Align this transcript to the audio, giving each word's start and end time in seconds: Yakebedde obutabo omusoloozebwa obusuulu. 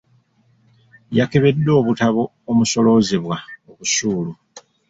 Yakebedde 1.17 1.71
obutabo 1.79 2.23
omusoloozebwa 2.49 3.37
obusuulu. 3.69 4.31